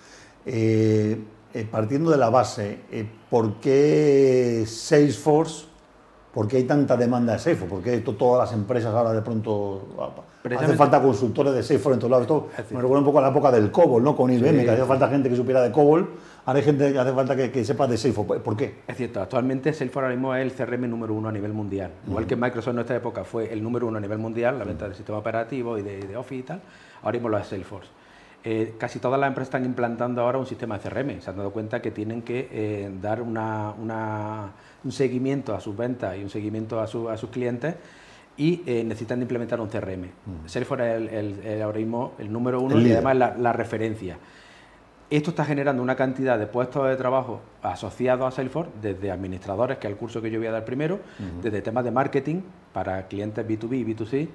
Eh, 0.47 1.19
eh, 1.55 1.67
partiendo 1.69 2.11
de 2.13 2.17
la 2.19 2.31
base, 2.31 2.81
eh, 2.93 3.07
¿por 3.31 3.55
qué 3.55 4.63
Salesforce? 4.67 5.67
¿Por 6.39 6.47
qué 6.47 6.59
hay 6.59 6.63
tanta 6.63 6.97
demanda 6.97 7.33
de 7.33 7.41
Salesforce? 7.41 7.75
¿Por 7.75 7.83
qué 7.83 7.99
to- 7.99 8.15
todas 8.15 8.49
las 8.49 8.57
empresas 8.57 8.95
ahora 8.95 9.13
de 9.13 9.23
pronto 9.23 9.89
ah, 9.99 10.05
hace 10.05 10.23
Precisamente- 10.41 10.77
falta 10.79 11.03
consultores 11.03 11.53
de 11.53 11.65
Salesforce 11.65 11.95
en 11.95 11.99
todos 11.99 12.11
lados? 12.13 12.23
Esto 12.57 12.75
me 12.77 12.81
recuerda 12.81 13.01
un 13.01 13.05
poco 13.07 13.19
a 13.19 13.23
la 13.23 13.29
época 13.31 13.51
del 13.51 13.73
COBOL, 13.73 14.05
¿no? 14.05 14.15
Con 14.15 14.31
IBM, 14.31 14.61
Sí. 14.61 14.65
que 14.65 14.71
hacía 14.71 14.85
falta 14.85 15.09
gente 15.09 15.29
que 15.29 15.35
supiera 15.35 15.61
de 15.63 15.73
COBOL. 15.73 16.09
Ahora 16.47 16.61
hay 16.61 16.65
gente 16.65 16.93
que 16.93 16.99
hace 17.01 17.13
falta 17.13 17.35
que, 17.35 17.51
que 17.51 17.65
sepa 17.65 17.89
de 17.89 17.97
Salesforce. 17.97 18.39
¿Por 18.41 18.57
qué? 18.57 18.83
Es 18.87 18.97
cierto, 18.97 19.21
actualmente 19.21 19.73
Salesforce 19.73 20.05
ahora 20.05 20.15
mismo 20.15 20.33
es 20.33 20.45
el 20.45 20.53
CRM 20.53 20.87
número 20.89 21.13
uno 21.13 21.29
a 21.29 21.33
nivel 21.33 21.53
mundial. 21.53 21.91
Igual 22.07 22.25
que 22.29 22.37
Microsoft 22.37 22.69
en 22.69 22.75
nuestra 22.77 22.95
época 22.95 23.25
fue 23.25 23.53
el 23.53 23.61
número 23.61 23.89
uno 23.89 23.99
a 23.99 24.01
nivel 24.01 24.19
mundial, 24.19 24.61
la 24.61 24.65
venta 24.65 24.85
del 24.85 24.95
sistema 24.95 25.19
operativo 25.19 25.77
y 25.77 25.83
de, 25.83 26.03
de 26.07 26.17
Office 26.17 26.37
y 26.41 26.43
tal, 26.45 26.61
ahora 27.03 27.15
mismo 27.15 27.31
lo 27.31 27.39
es 27.39 27.49
Salesforce. 27.49 27.89
Eh, 28.45 28.77
casi 28.79 28.99
todas 29.01 29.19
las 29.19 29.29
empresas 29.29 29.49
están 29.49 29.65
implantando 29.65 30.23
ahora 30.23 30.39
un 30.39 30.47
sistema 30.47 30.79
de 30.79 30.89
CRM. 30.89 31.21
Se 31.21 31.29
han 31.31 31.37
dado 31.37 31.51
cuenta 31.51 31.83
que 31.83 31.91
tienen 31.91 32.23
que 32.23 32.49
eh, 32.53 32.91
dar 33.03 33.21
una- 33.21 33.73
una- 33.81 34.53
un 34.85 34.93
seguimiento 34.93 35.55
a 35.55 35.61
sus 35.61 35.77
ventas 35.77 36.17
y 36.17 36.23
un 36.23 36.31
seguimiento 36.31 36.81
a, 36.81 36.87
su- 36.87 37.09
a 37.09 37.17
sus 37.17 37.31
clientes 37.31 37.75
y 38.37 38.63
eh, 38.65 38.85
necesitan 38.85 39.21
implementar 39.21 39.61
un 39.61 39.69
CRM. 39.69 40.05
Salesforce 40.47 40.89
es 40.89 40.97
el, 40.97 41.09
el- 41.09 41.41
el 41.45 41.63
ahora 41.63 41.79
mismo 41.79 42.13
el 42.19 42.33
número 42.33 42.61
uno 42.61 42.77
El 42.77 42.87
y 42.87 42.93
además 42.93 43.17
la, 43.17 43.37
la 43.37 43.53
referencia. 43.53 44.17
Esto 45.11 45.31
está 45.31 45.45
generando 45.45 45.83
una 45.83 45.97
cantidad 45.97 46.39
de 46.39 46.47
puestos 46.47 46.87
de 46.87 46.95
trabajo 46.97 47.41
asociados 47.63 48.29
a 48.29 48.31
Salesforce, 48.37 48.71
desde 48.81 49.11
administradores, 49.11 49.79
que 49.79 49.87
es 49.89 49.93
el 49.93 49.99
curso 49.99 50.21
que 50.23 50.31
yo 50.31 50.39
voy 50.39 50.47
a 50.49 50.53
dar 50.53 50.65
primero, 50.67 51.01
desde 51.43 51.61
temas 51.63 51.83
de 51.85 51.91
marketing 51.91 52.43
para 52.75 53.09
clientes 53.09 53.45
B2B 53.47 53.79
y 53.79 53.85
B2C, 53.95 54.29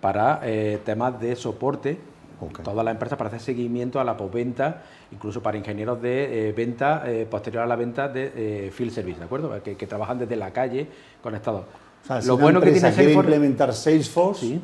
para 0.00 0.40
temas 0.84 1.20
de 1.20 1.34
soporte, 1.34 1.98
Ok. 2.40 2.62
todas 2.62 2.84
las 2.84 2.92
empresas 2.92 3.18
para 3.18 3.28
hacer 3.28 3.40
seguimiento 3.40 4.00
a 4.00 4.04
la 4.04 4.16
postventa, 4.16 4.82
incluso 5.12 5.42
para 5.42 5.58
ingenieros 5.58 6.00
de 6.00 6.48
eh, 6.48 6.52
venta, 6.52 7.02
eh, 7.06 7.26
posterior 7.30 7.62
a 7.62 7.66
la 7.66 7.76
venta 7.76 8.08
de 8.08 8.32
eh, 8.34 8.70
field 8.72 8.92
service, 8.92 9.18
¿de 9.18 9.24
acuerdo? 9.26 9.62
Que, 9.62 9.76
que 9.76 9.86
trabajan 9.86 10.18
desde 10.18 10.36
la 10.36 10.50
calle 10.52 10.86
conectados. 11.22 11.64
O 12.02 12.06
sea, 12.06 12.22
si 12.22 12.28
Lo 12.28 12.34
una 12.36 12.42
bueno 12.44 12.60
que 12.60 12.70
tiene 12.72 12.80
Salesforce... 12.92 13.12
implementar 13.30 13.72
Salesforce, 13.74 14.46
Sí. 14.46 14.60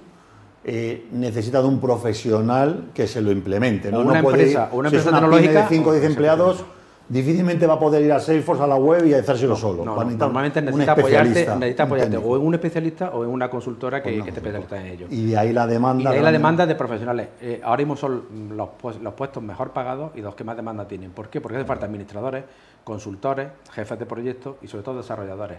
eh, 0.64 1.06
necesita 1.12 1.60
de 1.60 1.68
un 1.68 1.80
profesional 1.80 2.90
que 2.94 3.06
se 3.06 3.20
lo 3.20 3.30
implemente. 3.30 3.90
¿no? 3.90 3.98
O 3.98 4.02
una 4.02 4.14
No 4.16 4.22
puede 4.22 4.38
empresa- 4.44 4.68
o 4.72 4.76
una 4.78 4.90
si 4.90 4.96
es 4.96 5.02
empresa 5.06 5.18
una 5.18 5.28
pyme 5.28 5.42
tecnológica, 5.48 5.68
de 5.70 5.76
5 5.76 5.90
o 5.90 5.92
10 5.92 6.02
o- 6.04 6.06
empleados, 6.06 6.64
difícilmente 7.08 7.66
va 7.66 7.74
a 7.74 7.78
poder 7.78 8.02
ir 8.02 8.12
a 8.12 8.20
Salesforce 8.20 8.62
a 8.62 8.66
la 8.66 8.76
web 8.76 9.06
y 9.06 9.12
solo. 9.56 9.84
No, 9.84 9.96
necesitar 9.96 10.18
normalmente 10.18 10.62
necesita 10.62 10.92
apoyarte, 10.92 11.46
necesita 11.56 11.82
apoyarte 11.84 12.16
o 12.16 12.36
en 12.36 12.46
un 12.46 12.54
especialista 12.54 13.10
o 13.10 13.24
en 13.24 13.30
una 13.30 13.48
consultora 13.48 14.02
que, 14.02 14.22
que 14.22 14.30
especializada 14.30 14.80
en 14.80 14.86
ello. 14.92 15.06
Y 15.10 15.26
de 15.26 15.38
ahí 15.38 15.52
la 15.52 15.66
demanda. 15.66 16.02
Y 16.02 16.12
de 16.12 16.18
ahí 16.18 16.22
la 16.24 16.32
demanda 16.32 16.66
de 16.66 16.74
profesionales. 16.74 17.28
Eh, 17.40 17.60
ahora 17.64 17.78
mismo 17.78 17.96
son 17.96 18.56
los, 18.56 18.68
pues- 18.80 19.00
los 19.00 19.14
puestos 19.14 19.42
mejor 19.42 19.70
pagados 19.70 20.12
y 20.14 20.20
los 20.20 20.34
que 20.34 20.44
más 20.44 20.56
demanda 20.56 20.86
tienen. 20.86 21.10
¿Por 21.10 21.28
qué? 21.28 21.40
Porque 21.40 21.56
hace 21.58 21.66
falta 21.66 21.86
administradores, 21.86 22.44
consultores, 22.84 23.48
jefes 23.72 23.98
de 23.98 24.06
proyectos 24.06 24.56
y 24.62 24.68
sobre 24.68 24.84
todo 24.84 24.96
desarrolladores. 24.98 25.58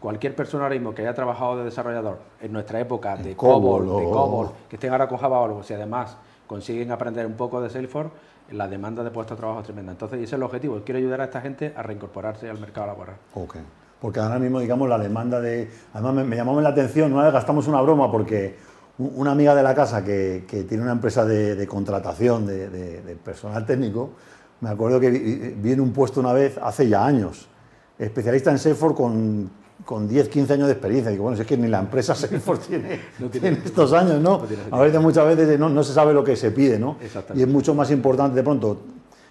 Cualquier 0.00 0.34
persona 0.34 0.64
ahora 0.64 0.74
mismo 0.74 0.94
que 0.94 1.02
haya 1.02 1.14
trabajado 1.14 1.58
de 1.58 1.64
desarrollador 1.64 2.18
en 2.40 2.52
nuestra 2.52 2.80
época 2.80 3.16
de 3.16 3.34
COBOL 3.34 3.86
COBOL, 3.86 4.04
de 4.04 4.10
COBOL, 4.10 4.48
que 4.68 4.76
estén 4.76 4.92
ahora 4.92 5.08
con 5.08 5.18
Java 5.18 5.40
o 5.40 5.44
algo, 5.44 5.62
si 5.62 5.74
además 5.74 6.16
consiguen 6.52 6.92
aprender 6.92 7.24
un 7.24 7.32
poco 7.32 7.62
de 7.62 7.70
Salesforce, 7.70 8.12
la 8.50 8.68
demanda 8.68 9.02
de 9.02 9.10
puestos 9.10 9.38
de 9.38 9.40
trabajo 9.40 9.60
es 9.60 9.64
tremenda. 9.64 9.92
Entonces, 9.92 10.18
ese 10.18 10.24
es 10.24 10.32
el 10.34 10.42
objetivo. 10.42 10.82
Quiero 10.84 10.98
ayudar 10.98 11.22
a 11.22 11.24
esta 11.24 11.40
gente 11.40 11.72
a 11.74 11.82
reincorporarse 11.82 12.50
al 12.50 12.58
mercado 12.58 12.88
laboral. 12.88 13.16
Ok. 13.32 13.56
Porque 13.98 14.20
ahora 14.20 14.38
mismo, 14.38 14.60
digamos, 14.60 14.86
la 14.86 14.98
demanda 14.98 15.40
de... 15.40 15.70
Además, 15.94 16.26
me, 16.26 16.36
llamó 16.36 16.60
la 16.60 16.68
atención, 16.68 17.10
una 17.10 17.24
vez 17.24 17.32
gastamos 17.32 17.66
una 17.68 17.80
broma 17.80 18.12
porque 18.12 18.54
una 18.98 19.30
amiga 19.30 19.54
de 19.54 19.62
la 19.62 19.74
casa 19.74 20.04
que, 20.04 20.44
tiene 20.68 20.82
una 20.82 20.92
empresa 20.92 21.24
de, 21.24 21.66
contratación 21.66 22.46
de, 22.46 23.16
personal 23.24 23.64
técnico, 23.64 24.10
me 24.60 24.68
acuerdo 24.68 25.00
que 25.00 25.08
vi, 25.08 25.72
en 25.72 25.80
un 25.80 25.94
puesto 25.94 26.20
una 26.20 26.34
vez 26.34 26.58
hace 26.62 26.86
ya 26.86 27.06
años, 27.06 27.48
especialista 27.98 28.50
en 28.50 28.58
Salesforce 28.58 28.94
con, 28.94 29.50
con 29.84 30.08
10, 30.08 30.28
15 30.28 30.52
años 30.54 30.66
de 30.66 30.72
experiencia. 30.72 31.10
Digo, 31.10 31.24
bueno, 31.24 31.36
si 31.36 31.42
es 31.42 31.48
que 31.48 31.56
ni 31.56 31.68
la 31.68 31.80
empresa 31.80 32.14
Salesforce 32.16 32.68
tiene, 32.68 33.00
tiene, 33.30 33.48
a 33.48 33.64
estos 33.64 33.92
años, 33.92 34.20
¿no? 34.20 34.42
a 34.70 34.80
veces, 34.80 35.00
muchas 35.00 35.26
veces 35.26 35.58
no, 35.58 35.68
no, 35.68 35.82
se 35.82 35.92
sabe 35.92 36.12
lo 36.14 36.24
que 36.24 36.36
se 36.36 36.50
pide, 36.50 36.78
¿no? 36.78 36.96
Y 37.34 37.42
es 37.42 37.48
mucho 37.48 37.74
más 37.74 37.90
importante 37.90 38.36
de 38.36 38.42
pronto, 38.42 38.78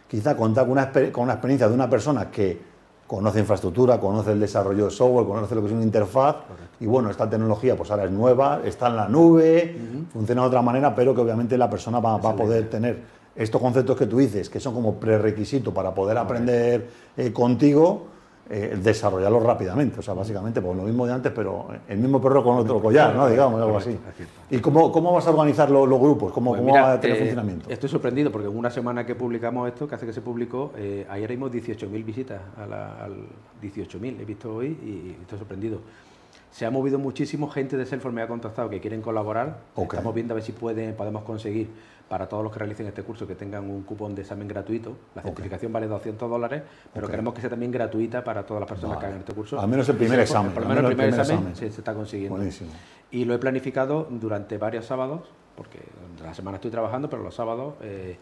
quizá 0.07 0.35
contar 0.35 0.65
con 0.65 0.73
una, 0.73 0.91
con 1.11 1.23
una 1.23 1.33
experiencia 1.33 1.67
de 1.67 1.73
una 1.73 1.89
persona 1.89 2.29
que 2.29 2.71
conoce 3.11 3.39
infraestructura, 3.39 3.99
conoce 3.99 4.31
el 4.31 4.39
desarrollo 4.39 4.85
de 4.85 4.91
software, 4.91 5.27
conoce 5.27 5.53
lo 5.53 5.59
que 5.59 5.67
es 5.67 5.73
una 5.73 5.83
interfaz 5.83 6.37
y 6.79 6.85
bueno, 6.85 7.09
esta 7.09 7.29
tecnología 7.29 7.75
pues 7.75 7.91
ahora 7.91 8.05
es 8.05 8.11
nueva, 8.11 8.61
está 8.63 8.87
en 8.87 8.95
la 8.95 9.09
nube, 9.09 9.75
funciona 10.13 10.43
de 10.43 10.47
otra 10.47 10.61
manera, 10.61 10.95
pero 10.95 11.13
que 11.13 11.19
obviamente 11.19 11.57
la 11.57 11.69
persona 11.69 11.99
va, 11.99 12.15
a 12.15 12.35
poder 12.37 12.69
tener 12.69 13.01
estos 13.35 13.59
conceptos 13.59 13.97
que 13.97 14.05
tú 14.05 14.17
dices, 14.17 14.49
que 14.49 14.61
son 14.61 14.73
como 14.73 14.95
prerequisito 14.95 15.73
para 15.73 15.93
poder 15.93 16.17
aprender 16.17 16.87
eh, 17.17 17.33
contigo, 17.33 18.07
eh, 18.53 18.77
desarrollarlo 18.83 19.39
rápidamente. 19.39 19.99
O 19.99 20.01
sea, 20.01 20.13
básicamente, 20.13 20.61
pues 20.61 20.75
lo 20.75 20.83
mismo 20.83 21.07
de 21.07 21.13
antes, 21.13 21.31
pero 21.33 21.67
el 21.87 21.97
mismo 21.99 22.21
perro 22.21 22.43
con 22.43 22.57
otro 22.57 22.81
collar, 22.81 23.15
¿no? 23.15 23.29
Digamos, 23.29 23.61
algo 23.61 23.77
así. 23.77 23.97
¿Y 24.49 24.59
cómo, 24.59 24.91
cómo 24.91 25.13
vas 25.13 25.25
a 25.25 25.29
organizar 25.29 25.71
los, 25.71 25.87
grupos? 25.87 26.33
¿Cómo, 26.33 26.53
pues 26.53 26.73
va 26.73 26.91
a 26.91 26.99
tener 26.99 27.15
eh, 27.15 27.19
funcionamiento? 27.21 27.69
Estoy 27.69 27.87
sorprendido 27.87 28.29
porque 28.29 28.49
en 28.49 28.57
una 28.57 28.69
semana 28.69 29.05
que 29.05 29.15
publicamos 29.15 29.69
esto, 29.69 29.87
que 29.87 29.95
hace 29.95 30.05
que 30.05 30.11
se 30.11 30.19
publicó, 30.19 30.73
eh, 30.75 31.07
ayer 31.09 31.29
vimos 31.29 31.49
18.000 31.49 32.03
visitas, 32.03 32.41
a 32.57 33.05
al 33.05 33.13
18.000 33.61 34.19
he 34.19 34.25
visto 34.25 34.53
hoy 34.53 34.67
y 34.67 35.15
estoy 35.21 35.39
sorprendido. 35.39 35.79
Se 36.51 36.65
ha 36.65 36.71
movido 36.71 36.99
muchísimo, 36.99 37.47
gente 37.47 37.77
de 37.77 37.85
Salesforce 37.85 38.13
me 38.13 38.21
ha 38.21 38.27
contactado 38.27 38.69
que 38.69 38.81
quieren 38.81 39.01
colaborar. 39.01 39.59
Estamos 39.77 40.13
viendo 40.13 40.33
a 40.33 40.35
ver 40.35 40.43
si 40.43 40.51
pueden, 40.51 40.93
podemos 40.95 41.23
conseguir 41.23 41.69
para 42.11 42.27
todos 42.27 42.43
los 42.43 42.51
que 42.51 42.59
realicen 42.59 42.85
este 42.87 43.03
curso 43.03 43.25
que 43.25 43.35
tengan 43.35 43.69
un 43.69 43.83
cupón 43.83 44.13
de 44.13 44.23
examen 44.23 44.45
gratuito. 44.45 44.97
La 45.15 45.21
certificación 45.21 45.71
vale 45.71 45.87
200 45.87 46.29
dólares, 46.29 46.61
pero 46.93 47.07
queremos 47.07 47.33
que 47.33 47.39
sea 47.39 47.49
también 47.49 47.71
gratuita 47.71 48.21
para 48.21 48.45
todas 48.45 48.59
las 48.59 48.69
personas 48.69 48.97
que 48.97 49.05
hagan 49.05 49.19
este 49.19 49.33
curso. 49.33 49.57
Al 49.57 49.69
menos 49.69 49.87
el 49.87 49.95
primer 49.95 50.19
examen. 50.19 50.51
Por 50.51 50.63
lo 50.63 50.67
menos 50.67 50.83
el 50.83 50.97
primer, 50.97 51.17
examen, 51.17 51.55
Se, 51.55 51.67
está 51.67 51.93
consiguiendo. 51.93 52.35
Buenísimo. 52.35 52.69
Y 53.11 53.23
lo 53.23 53.33
he 53.33 53.37
planificado 53.37 54.09
durante 54.09 54.57
varios 54.57 54.87
sábados, 54.87 55.21
porque 55.55 55.79
la 56.21 56.33
semana 56.33 56.55
estoy 56.55 56.69
trabajando, 56.69 57.09
pero 57.09 57.23
los 57.23 57.33
sábados 57.33 57.75
eh, 57.81 58.17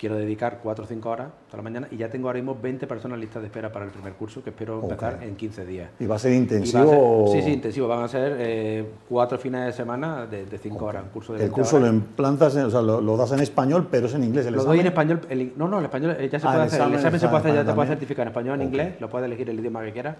quiero 0.00 0.16
dedicar 0.16 0.60
4 0.62 0.82
o 0.82 0.88
5 0.88 1.10
horas 1.10 1.28
toda 1.46 1.58
la 1.58 1.62
mañana 1.62 1.88
y 1.90 1.98
ya 1.98 2.08
tengo 2.08 2.28
ahora 2.28 2.38
mismo 2.38 2.56
20 2.60 2.86
personas 2.86 3.18
listas 3.18 3.42
de 3.42 3.48
espera 3.48 3.70
para 3.70 3.84
el 3.84 3.90
primer 3.90 4.14
curso 4.14 4.42
que 4.42 4.48
espero 4.48 4.80
empezar 4.82 5.18
en 5.22 5.36
15 5.36 5.66
días. 5.66 5.90
¿Y 6.00 6.06
va 6.06 6.16
a 6.16 6.18
ser 6.18 6.32
intensivo? 6.32 7.28
sí, 7.30 7.42
sí, 7.42 7.52
intensivo. 7.52 7.86
Van 7.86 8.04
a 8.04 8.08
ser 8.08 8.36
eh, 8.38 8.90
cuatro 9.06 9.36
fines 9.36 9.66
de 9.66 9.72
semana 9.72 10.24
de 10.24 10.58
5 10.58 10.84
horas. 10.84 11.02
Un 11.02 11.10
curso 11.10 11.34
de 11.34 11.44
el 11.44 11.50
curso 11.50 11.78
lo 11.78 11.86
implantas, 11.86 12.56
o 12.56 12.70
sea, 12.70 12.80
lo, 12.80 13.16
das 13.18 13.32
en 13.32 13.40
español, 13.40 13.88
pero 13.90 14.06
es 14.06 14.14
en 14.14 14.24
inglés. 14.24 14.46
¿el 14.46 14.54
lo 14.54 14.64
doy 14.64 14.80
en 14.80 14.86
español. 14.86 15.20
no, 15.56 15.68
no, 15.68 15.78
el 15.80 15.84
español 15.84 16.16
eh, 16.18 16.30
ya 16.32 16.40
se 16.40 16.46
ah, 16.46 16.52
puede 16.52 16.64
hacer. 16.64 16.80
El 16.80 16.94
examen 16.94 17.20
se 17.20 17.28
puede 17.28 17.40
hacer, 17.40 17.54
ya 17.56 17.64
te 17.66 17.72
puede 17.74 17.88
certificar 17.88 18.22
en 18.22 18.28
español 18.28 18.60
en 18.60 18.68
inglés, 18.68 18.94
lo 19.00 19.10
puedes 19.10 19.26
elegir 19.26 19.50
el 19.50 19.60
idioma 19.60 19.84
que 19.84 19.92
quieras. 19.92 20.16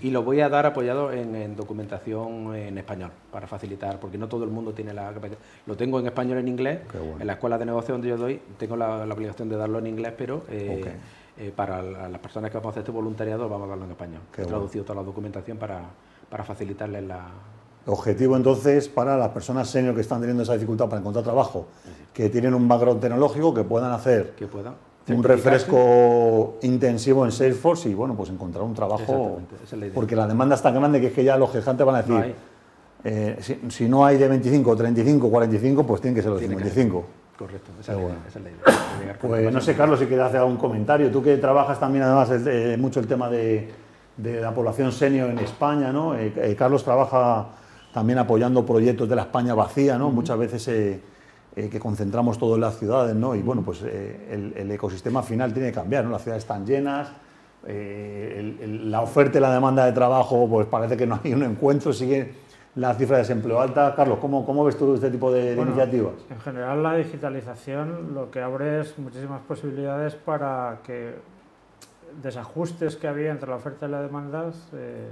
Y 0.00 0.10
lo 0.10 0.22
voy 0.22 0.40
a 0.40 0.48
dar 0.48 0.66
apoyado 0.66 1.10
en, 1.12 1.56
documentación 1.56 2.54
en 2.54 2.78
español 2.78 3.10
para 3.32 3.48
facilitar, 3.48 3.98
porque 3.98 4.18
no 4.18 4.28
todo 4.28 4.44
el 4.44 4.50
mundo 4.50 4.72
tiene 4.72 4.94
la 4.94 5.12
capacidad. 5.12 5.38
Lo 5.66 5.76
tengo 5.76 5.98
en 5.98 6.06
español 6.06 6.38
en 6.38 6.46
inglés. 6.46 6.78
En 7.18 7.26
la 7.26 7.32
escuela 7.32 7.58
de 7.58 7.66
negocio 7.66 7.92
donde 7.94 8.08
yo 8.08 8.16
doy, 8.16 8.40
tengo 8.56 8.76
la 8.76 9.15
obligación 9.16 9.48
de 9.48 9.56
darlo 9.56 9.78
en 9.78 9.86
inglés 9.86 10.14
pero 10.16 10.42
eh, 10.50 10.94
eh, 11.38 11.52
para 11.54 11.82
las 11.82 12.20
personas 12.20 12.50
que 12.50 12.56
vamos 12.56 12.68
a 12.68 12.70
hacer 12.70 12.80
este 12.82 12.92
voluntariado 12.92 13.48
vamos 13.48 13.66
a 13.66 13.70
darlo 13.70 13.84
en 13.84 13.90
español. 13.90 14.20
He 14.36 14.44
traducido 14.44 14.84
toda 14.84 15.00
la 15.00 15.06
documentación 15.06 15.58
para, 15.58 15.82
para 16.30 16.44
facilitarles 16.44 17.04
la... 17.04 17.26
Objetivo 17.86 18.36
entonces 18.36 18.88
para 18.88 19.16
las 19.16 19.28
personas 19.28 19.68
senior 19.68 19.94
que 19.94 20.00
están 20.00 20.20
teniendo 20.20 20.42
esa 20.42 20.54
dificultad 20.54 20.86
para 20.86 21.00
encontrar 21.00 21.24
trabajo, 21.24 21.66
que 22.12 22.28
tienen 22.30 22.54
un 22.54 22.66
background 22.66 23.00
tecnológico, 23.00 23.54
que 23.54 23.64
puedan 23.64 23.92
hacer 23.92 24.34
que 24.36 24.46
puedan 24.46 24.74
un 25.14 25.22
refresco 25.22 26.56
intensivo 26.62 27.24
en 27.24 27.32
Salesforce 27.32 27.88
y 27.88 27.94
bueno, 27.94 28.14
pues 28.16 28.30
encontrar 28.30 28.64
un 28.64 28.74
trabajo, 28.74 29.40
porque 29.94 30.16
la 30.16 30.26
demanda 30.26 30.54
es 30.56 30.62
tan 30.62 30.74
grande 30.74 31.00
que 31.00 31.08
es 31.08 31.12
que 31.12 31.24
ya 31.24 31.36
los 31.36 31.52
gestantes 31.52 31.86
van 31.86 31.96
a 31.96 32.02
decir, 32.02 32.34
eh, 33.04 33.38
si, 33.68 33.88
no 33.88 34.04
hay 34.04 34.16
de 34.16 34.26
25, 34.26 34.76
35, 34.76 35.30
45, 35.30 35.86
pues 35.86 36.00
tienen 36.00 36.14
que 36.16 36.22
ser 36.22 36.32
los 36.32 36.40
55. 36.40 37.04
Correcto, 37.38 37.70
esa, 37.78 37.92
es, 37.92 38.34
la 38.36 38.50
idea, 38.50 39.18
Pues 39.20 39.52
no 39.52 39.60
sé, 39.60 39.74
Carlos, 39.76 39.98
si 39.98 40.06
quieres 40.06 40.24
hacer 40.24 40.40
algún 40.40 40.56
comentario. 40.56 41.10
Tú 41.10 41.22
que 41.22 41.36
trabajas 41.36 41.78
también, 41.78 42.04
además, 42.04 42.30
mucho 42.78 42.98
el 43.00 43.06
tema 43.06 43.28
de, 43.28 43.70
la 44.16 44.54
población 44.54 44.90
senior 44.90 45.28
en 45.28 45.38
España, 45.40 45.92
¿no? 45.92 46.14
Eh, 46.14 46.32
eh, 46.34 46.56
Carlos 46.56 46.82
trabaja 46.82 47.48
también 47.92 48.18
apoyando 48.18 48.64
proyectos 48.64 49.06
de 49.06 49.16
la 49.16 49.22
España 49.22 49.52
vacía, 49.52 49.98
¿no? 49.98 50.10
Muchas 50.10 50.38
veces 50.38 50.66
eh, 50.68 51.00
que 51.54 51.78
concentramos 51.78 52.38
todo 52.38 52.54
en 52.54 52.62
las 52.62 52.78
ciudades, 52.78 53.14
¿no? 53.14 53.34
Y 53.34 53.42
bueno, 53.42 53.60
pues 53.62 53.82
el, 53.82 54.70
ecosistema 54.70 55.22
final 55.22 55.52
tiene 55.52 55.68
que 55.68 55.74
cambiar, 55.74 56.04
¿no? 56.04 56.12
Las 56.12 56.22
ciudades 56.22 56.42
están 56.42 56.64
llenas, 56.64 57.08
la 57.66 59.02
oferta 59.02 59.36
y 59.36 59.40
la 59.42 59.52
demanda 59.52 59.84
de 59.84 59.92
trabajo, 59.92 60.48
pues 60.48 60.66
parece 60.68 60.96
que 60.96 61.06
no 61.06 61.20
hay 61.22 61.34
un 61.34 61.42
encuentro, 61.42 61.92
sigue 61.92 62.45
la 62.76 62.94
cifra 62.94 63.16
de 63.16 63.22
desempleo 63.22 63.60
alta. 63.60 63.94
Carlos, 63.96 64.18
¿cómo, 64.18 64.44
cómo 64.44 64.64
ves 64.64 64.76
tú 64.76 64.94
este 64.94 65.10
tipo 65.10 65.32
de, 65.32 65.54
iniciativas? 65.54 66.14
En 66.30 66.40
general, 66.40 66.82
la 66.82 66.94
digitalización 66.94 68.14
lo 68.14 68.30
que 68.30 68.40
abre 68.40 68.80
es 68.80 68.98
muchísimas 68.98 69.40
posibilidades 69.42 70.14
para 70.14 70.80
que 70.84 71.14
desajustes 72.22 72.96
que 72.96 73.08
había 73.08 73.30
entre 73.30 73.48
la 73.48 73.56
oferta 73.56 73.86
y 73.86 73.90
la 73.90 74.02
demanda 74.02 74.50
eh, 74.74 75.08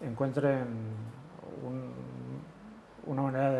encuentren 0.00 0.66
una 3.06 3.22
manera 3.22 3.50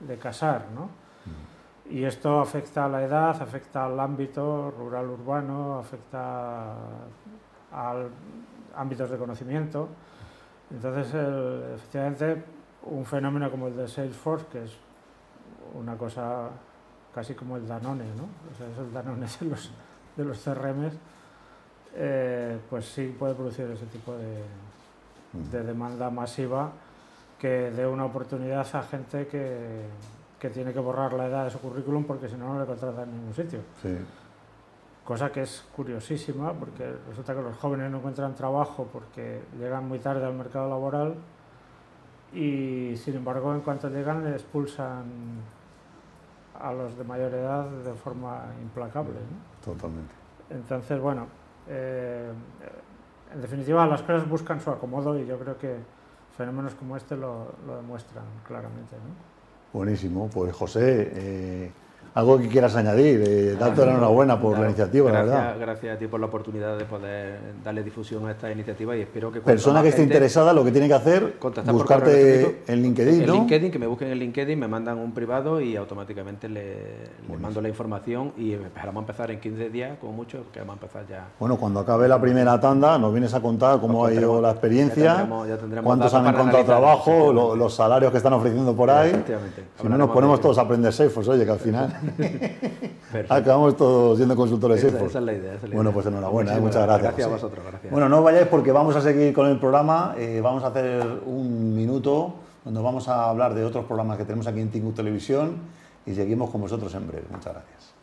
de, 0.00 0.18
casar. 0.18 0.66
¿no? 0.74 0.84
Mm. 0.84 1.96
Y 1.96 2.04
esto 2.04 2.40
afecta 2.40 2.84
a 2.84 2.88
la 2.88 3.02
edad, 3.02 3.42
afecta 3.42 3.86
al 3.86 3.98
ámbito 3.98 4.70
rural-urbano, 4.76 5.78
afecta 5.78 6.74
a 7.72 7.94
ámbitos 8.76 9.08
de 9.08 9.16
conocimiento. 9.16 9.88
Entonces, 10.70 11.14
efectivamente, 11.74 12.42
un 12.82 13.04
fenómeno 13.04 13.50
como 13.50 13.68
el 13.68 13.76
de 13.76 13.88
Salesforce, 13.88 14.46
que 14.50 14.64
es 14.64 14.72
una 15.74 15.96
cosa 15.96 16.48
casi 17.14 17.34
como 17.34 17.56
el 17.56 17.66
Danone, 17.66 18.04
¿no? 18.16 18.24
O 18.24 18.56
sea, 18.56 18.68
esos 18.68 18.92
Danone 18.92 19.26
de 19.40 19.46
los, 19.46 19.70
de 20.16 20.24
los 20.24 20.38
CRM, 20.38 20.90
eh, 21.94 22.58
pues 22.68 22.86
sí 22.86 23.14
puede 23.18 23.34
producir 23.34 23.66
ese 23.70 23.86
tipo 23.86 24.12
de, 24.12 24.42
de, 25.50 25.62
demanda 25.62 26.10
masiva 26.10 26.70
que 27.38 27.70
dé 27.70 27.86
una 27.86 28.04
oportunidad 28.04 28.66
a 28.72 28.82
gente 28.82 29.26
que, 29.28 29.84
que, 30.38 30.50
tiene 30.50 30.72
que 30.72 30.78
borrar 30.78 31.12
la 31.14 31.26
edad 31.26 31.44
de 31.44 31.50
su 31.50 31.58
currículum 31.58 32.04
porque 32.04 32.28
si 32.28 32.36
no, 32.36 32.52
no 32.52 32.60
le 32.60 32.66
contratan 32.66 33.08
en 33.08 33.16
ningún 33.16 33.34
sitio. 33.34 33.60
Sí 33.82 33.96
cosa 35.06 35.30
que 35.30 35.42
es 35.42 35.64
curiosísima 35.74 36.52
porque 36.52 36.84
resulta 37.08 37.34
que 37.34 37.40
los 37.40 37.56
jóvenes 37.56 37.90
no 37.90 37.98
encuentran 37.98 38.34
trabajo 38.34 38.88
porque 38.92 39.40
llegan 39.58 39.88
muy 39.88 40.00
tarde 40.00 40.26
al 40.26 40.34
mercado 40.34 40.68
laboral 40.68 41.14
y 42.34 42.94
sin 42.96 43.14
embargo 43.14 43.54
en 43.54 43.60
cuanto 43.60 43.88
llegan 43.88 44.24
le 44.24 44.32
expulsan 44.32 45.04
a 46.60 46.72
los 46.72 46.98
de 46.98 47.04
mayor 47.04 47.32
edad 47.34 47.66
de 47.66 47.94
forma 47.94 48.46
implacable. 48.60 49.14
Totalmente. 49.64 50.12
Entonces, 50.50 51.00
bueno, 51.00 51.26
eh, 51.68 52.30
en 53.32 53.40
definitiva 53.40 53.86
las 53.86 54.02
cosas 54.02 54.28
buscan 54.28 54.60
su 54.60 54.70
acomodo 54.70 55.18
y 55.18 55.26
yo 55.26 55.38
creo 55.38 55.56
que 55.56 55.76
fenómenos 56.36 56.74
como 56.74 56.96
este 56.96 57.16
lo, 57.16 57.54
demuestran 57.66 58.24
claramente. 58.46 58.96
Buenísimo, 59.72 60.28
pues 60.32 60.54
José, 60.54 61.12
eh, 61.14 61.72
algo 62.14 62.38
que 62.38 62.48
quieras 62.48 62.74
añadir. 62.76 63.22
Eh, 63.26 63.56
darte 63.58 63.84
la 63.84 63.92
enhorabuena 63.92 64.40
por 64.40 64.58
la 64.58 64.66
iniciativa, 64.66 65.10
gracias, 65.10 65.34
la 65.34 65.40
verdad. 65.40 65.60
Gracias 65.60 65.96
a 65.96 65.98
ti 65.98 66.06
por 66.06 66.20
la 66.20 66.26
oportunidad 66.26 66.78
de 66.78 66.84
poder 66.84 67.38
darle 67.62 67.82
difusión 67.82 68.26
a 68.26 68.32
esta 68.32 68.50
iniciativa 68.50 68.96
y 68.96 69.02
espero 69.02 69.30
que... 69.30 69.40
Persona 69.40 69.82
que 69.82 69.88
esté 69.88 70.02
interesada, 70.02 70.52
lo 70.52 70.64
que 70.64 70.72
tiene 70.72 70.88
que 70.88 70.94
hacer, 70.94 71.36
buscarte 71.70 72.62
en 72.66 72.82
LinkedIn, 72.82 73.22
En 73.22 73.32
LinkedIn, 73.32 73.70
que 73.70 73.78
me 73.78 73.86
busquen 73.86 74.08
en 74.08 74.18
LinkedIn, 74.18 74.58
me 74.58 74.68
mandan 74.68 74.98
un 74.98 75.12
privado 75.12 75.60
y 75.60 75.76
automáticamente 75.76 76.48
le, 76.48 76.76
mando 77.40 77.60
la 77.60 77.68
información 77.68 78.32
y 78.36 78.52
esperamos 78.52 79.02
empezar 79.02 79.30
en 79.30 79.40
15 79.40 79.70
días, 79.70 79.98
como 79.98 80.12
mucho, 80.12 80.44
que 80.52 80.60
vamos 80.60 80.74
a 80.74 80.76
empezar 80.76 81.06
ya. 81.06 81.28
Bueno, 81.38 81.56
cuando 81.56 81.80
acabe 81.80 82.08
la 82.08 82.20
primera 82.20 82.58
tanda, 82.60 82.98
nos 82.98 83.12
vienes 83.12 83.34
a 83.34 83.40
contar 83.40 83.80
cómo 83.80 84.06
ha 84.06 84.12
ido 84.12 84.40
la 84.40 84.50
experiencia, 84.52 85.28
cuántos 85.82 86.14
han 86.14 86.26
encontrado 86.26 86.64
trabajo, 86.64 87.32
los, 87.32 87.74
salarios 87.74 88.10
que 88.10 88.18
están 88.18 88.32
ofreciendo 88.32 88.74
por 88.74 88.90
ahí. 88.90 89.22
Si 89.80 89.88
no, 89.88 89.98
nos 89.98 90.10
ponemos 90.10 90.40
todos 90.40 90.56
a 90.58 90.62
aprender 90.62 90.92
Salesforce, 90.92 91.30
oye, 91.30 91.44
que 91.44 91.50
al 91.50 91.58
final... 91.58 91.95
Acabamos 93.28 93.76
todos 93.76 94.16
siendo 94.16 94.36
consultores 94.36 94.82
esa, 94.82 95.04
esa, 95.04 95.18
es 95.18 95.24
la 95.24 95.32
idea. 95.32 95.58
Bueno, 95.72 95.92
pues 95.92 96.06
enhorabuena, 96.06 96.58
muchas 96.58 96.82
gracias. 96.82 97.02
Gracias 97.02 97.26
a 97.26 97.30
vosotros. 97.30 97.64
Gracias. 97.66 97.92
Bueno, 97.92 98.08
no 98.08 98.22
vayáis 98.22 98.46
porque 98.48 98.72
vamos 98.72 98.96
a 98.96 99.00
seguir 99.00 99.32
con 99.32 99.46
el 99.46 99.58
programa. 99.58 100.14
Eh, 100.18 100.40
vamos 100.42 100.64
a 100.64 100.68
hacer 100.68 101.04
un 101.26 101.74
minuto 101.74 102.34
donde 102.64 102.80
vamos 102.80 103.08
a 103.08 103.30
hablar 103.30 103.54
de 103.54 103.64
otros 103.64 103.84
programas 103.84 104.18
que 104.18 104.24
tenemos 104.24 104.46
aquí 104.46 104.60
en 104.60 104.70
Tingu 104.70 104.92
Televisión 104.92 105.56
y 106.04 106.14
seguimos 106.14 106.50
con 106.50 106.60
vosotros 106.60 106.94
en 106.94 107.06
breve. 107.06 107.26
Muchas 107.30 107.52
gracias. 107.52 107.95